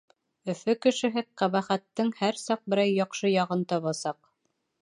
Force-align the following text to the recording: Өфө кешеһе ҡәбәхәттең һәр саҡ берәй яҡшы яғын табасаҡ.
Өфө 0.53 0.73
кешеһе 0.85 1.23
ҡәбәхәттең 1.41 2.11
һәр 2.23 2.41
саҡ 2.47 2.65
берәй 2.75 2.97
яҡшы 3.01 3.35
яғын 3.37 3.63
табасаҡ. 3.75 4.21